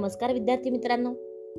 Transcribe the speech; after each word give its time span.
नमस्कार 0.00 0.32
विद्यार्थी 0.32 0.70
मित्रांनो. 0.70 1.12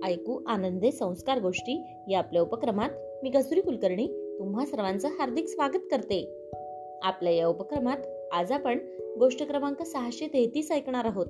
ऐकू 0.05 0.41
आनंदे 0.47 0.91
संस्कार 0.91 1.39
गोष्टी 1.39 1.83
या 2.07 2.19
आपल्या 2.19 2.41
उपक्रमात 2.41 2.89
मी 3.23 3.29
कस्तुरी 3.29 3.61
कुलकर्णी 3.61 4.07
तुम्हा 4.39 4.65
सर्वांचं 4.65 5.07
हार्दिक 5.07 5.47
स्वागत 5.47 5.79
करते. 5.91 6.49
आपल्या 7.03 7.33
या 7.33 7.47
उपक्रमात 7.47 7.97
आज 8.33 8.51
आपण 8.51 8.77
गोष्ट 9.19 9.47
क्रमांक 9.47 9.81
सहाशे 9.81 10.27
तेहतीस 10.27 10.71
ऐकणार 10.71 11.05
आहोत. 11.05 11.25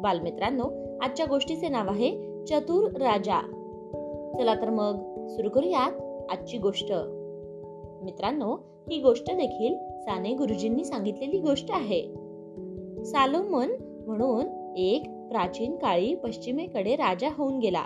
बालमित्रांनो 0.00 0.96
आजच्या 1.02 1.26
गोष्टीचे 1.26 1.68
नाव 1.68 1.88
आहे 1.88 2.10
चतुर 2.44 2.90
राजा. 2.90 3.40
चला 4.38 4.54
तर 4.54 4.70
मग 4.70 5.26
सुरू 5.26 5.48
करूयात 5.48 5.92
आजची 6.30 6.58
गोष्ट. 6.58 6.92
मित्रांनो 8.02 8.56
ही 8.90 9.00
गोष्ट 9.00 9.24
देखील 9.30 9.74
साने 10.00 10.34
गुरुजींनी 10.34 10.84
सांगितलेली 10.84 11.38
गोष्ट 11.38 11.66
आहे. 11.70 12.02
सालोमन 13.04 13.68
म्हणून 14.06 14.74
एक 14.76 15.15
प्राचीन 15.28 15.76
काळी 15.76 16.14
पश्चिमेकडे 16.14 16.96
राजा 16.96 17.28
होऊन 17.36 17.58
गेला. 17.58 17.82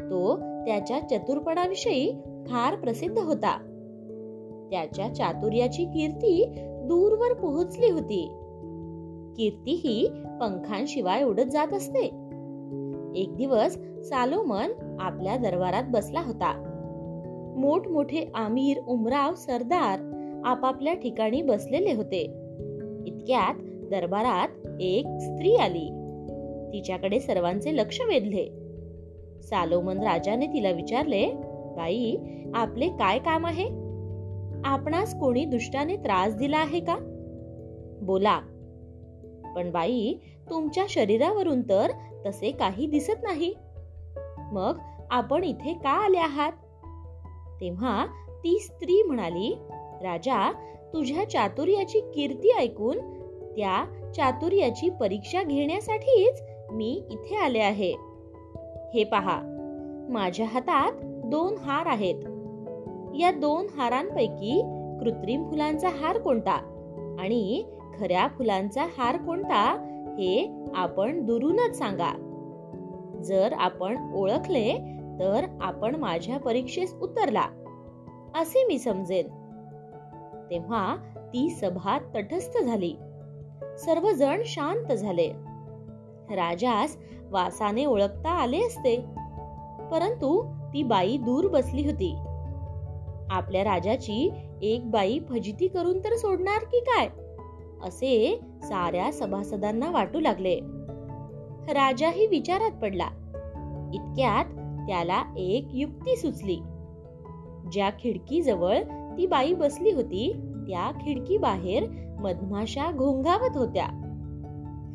तो 0.00 0.36
त्याच्या 0.36 1.00
चतुरपणाविषयी 1.00 2.12
फार 2.46 2.74
प्रसिद्ध 2.74 3.18
होता. 3.18 3.68
त्याच्या 4.70 5.14
चातुर्याची 5.14 5.84
कीर्ती 5.84 6.44
दूरवर 6.60 7.32
पोहोचली 7.32 7.90
होती. 7.90 8.28
कीर्ती 9.36 9.72
ही 9.84 10.08
पंखांशिवाय 10.40 11.22
उडत 11.22 11.50
जात 11.52 11.72
असते. 11.72 12.04
एक 13.16 13.36
दिवस 13.36 13.74
सालोमन 14.04 14.98
आपल्या 15.00 15.36
दरबारात 15.36 15.84
बसला 15.90 16.20
होता. 16.20 16.68
मोठमोठे 17.56 18.30
आमीर 18.34 18.80
उमराव 18.88 19.34
सरदार 19.34 20.00
आपापल्या 20.44 20.94
ठिकाणी 20.94 21.42
बसलेले 21.42 21.92
होते. 21.92 22.22
इतक्यात 23.06 23.54
दरबारात 23.90 24.48
एक 24.80 25.06
स्त्री 25.06 25.56
आली. 25.56 26.01
तिच्याकडे 26.72 27.20
सर्वांचे 27.20 27.76
लक्ष 27.76 28.00
वेधले. 28.00 28.48
सालोमन 29.42 30.02
राजाने 30.02 30.46
तिला 30.46 30.70
विचारले 30.70 31.26
बाई 31.76 32.16
आपले 32.54 32.88
काय 32.88 33.18
काम 33.18 33.46
आहे? 33.46 33.64
आपणास 34.64 35.20
कोणी 35.20 35.44
दुष्टाने 35.44 35.96
त्रास 35.96 36.34
दिला 36.34 36.58
आहे 36.58 36.80
का? 36.80 36.96
बोला. 38.02 38.40
पण 39.56 39.70
बाई 39.70 40.14
तुमच्या 40.50 40.84
शरीरावरून 40.88 41.62
तर 41.62 41.90
तसे 42.26 42.50
काही 42.50 42.86
दिसत 42.86 43.22
नाही. 43.22 43.54
मग 44.52 44.78
आपण 45.10 45.44
इथे 45.44 45.72
का 45.74 45.90
आले 45.90 46.18
आहात? 46.18 46.52
तेव्हा 47.60 48.06
ती 48.28 48.58
स्त्री 48.58 49.02
म्हणाली 49.02 49.56
राजा 50.02 50.52
तुझ्या 50.92 51.30
चातुर्याची 51.30 52.00
कीर्ती 52.00 52.52
ऐकून 52.52 52.98
त्या 53.56 53.84
चातुर्याची 54.16 54.90
परीक्षा 54.90 55.42
घेण्यासाठीच 55.42 56.42
मी 56.72 57.02
इथे 57.10 57.36
आले 57.36 57.58
आहे. 57.58 57.94
हे 58.94 59.04
पहा 59.04 59.40
माझ्या 60.08 60.46
हातात 60.46 60.92
दोन 61.02 61.56
हार 61.56 61.86
आहेत. 61.86 62.14
या 63.14 63.30
दोन 63.30 63.66
हारांपैकी 63.76 64.62
कृत्रिम 65.00 65.50
फुलांचा 65.50 65.88
हार 65.88 66.18
कोणता 66.18 66.52
आणि 67.20 67.64
खऱ्या 67.98 68.28
फुलांचा 68.38 68.86
हार 68.98 69.16
कोणता 69.16 69.88
हे 70.18 70.64
आपण 70.74 71.26
दुरूनच 71.26 71.78
सांगा. 71.78 72.10
जर 73.24 73.52
आपण 73.52 74.14
ओळखले 74.14 74.78
तर 75.18 75.44
आपण 75.60 75.94
माझ्या 75.94 76.38
परीक्षेस 76.38 76.94
उतरला 77.02 77.44
असे 78.34 78.64
मी 78.64 78.78
समजेन. 78.78 79.28
तेव्हा 80.50 80.96
ती 81.16 81.50
सभा 81.50 81.98
तटस्थ 82.14 82.58
झाली. 82.58 82.94
सर्वजण 83.78 84.42
शांत 84.44 84.92
झाले. 84.92 85.32
राजास 86.32 86.96
वासाने 87.30 87.84
ओळखता 87.84 88.30
आले 88.30 88.58
असते. 88.58 88.96
परंतु 89.90 90.54
ती 90.74 90.82
बाई 90.82 91.16
दूर 91.16 91.48
बसली 91.48 91.90
होती. 91.90 92.16
आपल्या 93.30 93.64
राजाची 93.64 94.30
एक 94.62 94.90
बाई 94.90 95.18
फजिती 95.28 95.68
करून 95.68 95.98
तर 95.98 96.16
सोडणार 96.16 96.64
की 96.64 96.80
काय? 96.80 97.08
असे 97.82 98.40
साऱ्या 98.62 99.12
सभासदांना 99.12 99.90
वाटू 99.90 100.20
लागले. 100.20 100.60
राजाही 101.68 102.26
विचारात 102.26 102.70
पडला. 102.70 103.06
इतक्यात 103.94 104.44
त्याला 104.88 105.22
एक 105.36 105.68
युक्ती 105.72 106.16
सुचली. 106.16 106.60
ज्या 107.72 107.90
खिडकीजवळ 107.90 108.82
ती 109.18 109.26
बाई 109.26 109.54
बसली 109.54 109.90
होती 109.90 110.32
त्या 110.68 110.90
खिडकी 110.90 111.38
बाहेर 111.38 111.84
मधमाशा 112.20 112.90
घोंघावत 112.90 113.56
होत्या. 113.56 113.86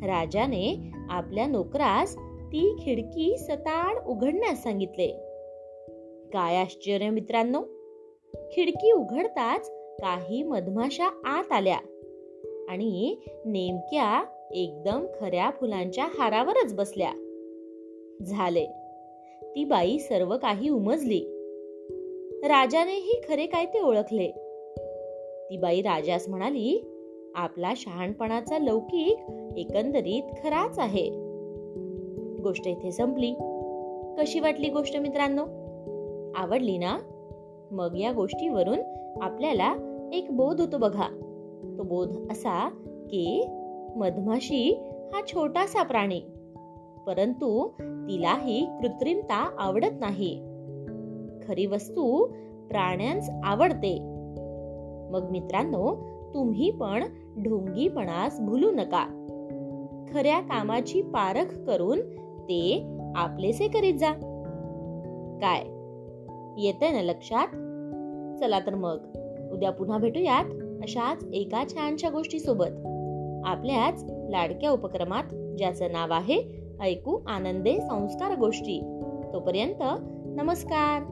राजाने 0.02 0.92
आपल्या 1.10 1.46
नोकरास 1.46 2.16
ती 2.52 2.76
खिडकी 2.80 3.38
सताड 3.38 4.06
उघडण्यास 4.06 4.62
सांगितले. 4.62 5.06
काय 6.32 6.56
आश्चर्य 6.56 7.10
मित्रांनो! 7.10 7.62
खिडकी 8.52 8.92
उघडताच 8.92 9.70
काही 9.70 10.42
मधमाशा 10.42 11.06
आत 11.24 11.52
आल्या 11.52 11.78
आणि 12.68 13.16
नेमक्या 13.44 14.24
एकदम 14.50 15.06
खऱ्या 15.20 15.50
फुलांच्या 15.60 16.08
हारावरच 16.18 16.74
बसल्या. 16.74 17.12
झाले. 18.26 18.66
ती 19.42 19.64
बाई 19.64 19.98
सर्व 19.98 20.36
काही 20.36 20.68
उमजली. 20.68 21.20
राजानेही 22.44 23.20
खरे 23.28 23.46
काय 23.46 23.64
ते 23.64 23.80
ओळखले. 23.80 24.28
ती 25.50 25.56
बाई 25.56 25.82
राजास 25.82 26.28
म्हणाली 26.28 26.80
आपला 27.38 27.72
शहाणपणाचा 27.76 28.58
लौकिक 28.58 29.18
एकंदरीत 29.56 30.22
खराच 30.22 30.78
आहे. 30.78 31.10
गोष्ट 32.42 32.66
इथे 32.66 32.92
संपली. 32.92 33.34
कशी 34.18 34.40
वाटली 34.40 34.68
गोष्ट 34.68 34.96
मित्रांनो? 34.96 35.42
आवडली 36.36 36.78
ना? 36.78 36.98
मग 37.70 37.96
या 37.98 38.12
गोष्टीवरून 38.12 38.78
आपल्याला 39.22 39.74
एक 40.12 40.26
बोध 40.30 40.60
होतो 40.60 40.78
बघा. 40.78 41.08
तो 41.78 41.82
बोध 41.82 42.16
असा 42.30 42.68
की 43.10 43.46
मधमाशी 43.96 44.78
हा 45.12 45.20
छोटासा 45.26 45.82
प्राणी 45.82 46.20
परंतु 47.06 47.68
तिलाही 47.80 48.66
कृत्रिमता 48.66 49.50
आवडत 49.58 50.00
नाही. 50.00 50.40
खरी 51.48 51.66
वस्तू 51.66 52.24
प्राण्यांस 52.68 53.30
आवडते. 53.44 53.98
मग 55.10 55.28
मित्रांनो 55.30 56.17
तुम्ही 56.34 56.70
पण 56.70 57.04
ढोंगीपणास 57.38 58.40
भुलू 58.40 58.70
नका. 58.70 59.24
खऱ्या 60.12 60.40
कामाची 60.40 61.02
पारख 61.02 61.58
करून 61.66 62.00
ते 62.42 62.96
आपलेसे 63.16 63.68
करीत 63.68 63.94
जा. 63.94 64.12
काय? 65.42 65.60
येते 66.64 66.90
ना 66.90 67.02
लक्षात? 67.02 67.46
चला 68.40 68.58
तर 68.58 68.74
मग 68.74 68.98
उद्या 69.52 69.70
पुन्हा 69.70 69.98
भेटूयात 69.98 70.44
अशाच 70.82 71.24
एका 71.32 71.64
छानशा 71.68 72.08
गोष्टी 72.08 72.38
सोबत 72.38 72.86
आपल्याच 73.46 74.04
लाडक्या 74.10 74.70
उपक्रमात 74.70 75.24
ज्याचं 75.58 75.92
नाव 75.92 76.12
आहे 76.12 76.62
ऐकू 76.80 77.18
आनंदे 77.26 77.80
संस्कार 77.80 78.38
गोष्टी. 78.38 78.80
तोपर्यंत 79.32 79.82
नमस्कार. 80.26 81.02